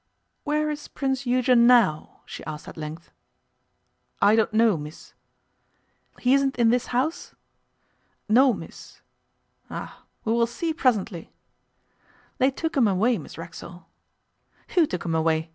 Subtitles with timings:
[0.45, 3.11] 'Where is Prince Eugen now?' she asked at length.
[4.19, 5.13] 'I don't know, miss.'
[6.19, 7.35] 'He isn't in this house?'
[8.27, 9.03] 'No, miss.'
[9.69, 10.01] 'Ah!
[10.25, 11.31] We will see presently.'
[12.39, 13.85] 'They took him away, Miss Racksole.'
[14.69, 15.49] 'Who took him away?